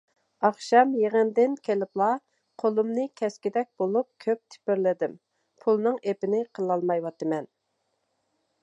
ئاخشام 0.47 0.93
يىغىندىن 1.01 1.53
كېلىپلا 1.67 2.07
قولۇمنى 2.63 3.05
كەسكۈدەك 3.21 3.69
بولۇپ 3.83 4.09
كۆپ 4.27 4.43
تېپىرلىدىم، 4.55 5.15
پۇلنىڭ 5.67 6.03
ئېپىنى 6.09 6.43
قىلالمايۋاتىمەن. 6.59 7.51